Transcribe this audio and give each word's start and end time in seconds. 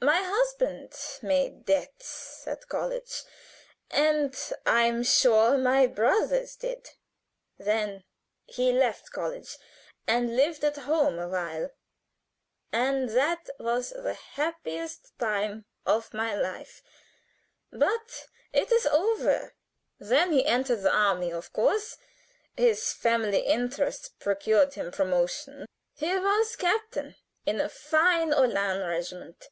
"My 0.00 0.22
husband 0.22 0.94
made 1.22 1.64
debts 1.64 2.46
at 2.46 2.68
college, 2.68 3.24
and 3.90 4.32
I 4.64 4.82
am 4.82 5.02
sure 5.02 5.58
my 5.58 5.88
brothers 5.88 6.54
did. 6.54 6.90
Then 7.58 8.04
he 8.46 8.70
left 8.72 9.10
college 9.10 9.58
and 10.06 10.36
lived 10.36 10.62
at 10.62 10.76
home 10.76 11.18
awhile, 11.18 11.70
and 12.72 13.08
that 13.10 13.50
was 13.58 13.90
the 13.90 14.14
happiest 14.14 15.18
time 15.18 15.64
of 15.84 16.14
my 16.14 16.32
life. 16.32 16.80
But 17.72 18.28
it 18.52 18.70
is 18.70 18.86
over. 18.86 19.56
"Then 19.98 20.30
he 20.32 20.46
entered 20.46 20.82
the 20.82 20.94
army 20.94 21.32
of 21.32 21.52
course. 21.52 21.96
His 22.56 22.92
family 22.92 23.40
interest 23.40 24.16
procured 24.20 24.74
him 24.74 24.92
promotion. 24.92 25.66
He 25.96 26.16
was 26.16 26.54
captain 26.54 27.16
in 27.44 27.60
a 27.60 27.68
fine 27.68 28.32
Uhlan 28.32 28.86
regiment. 28.88 29.48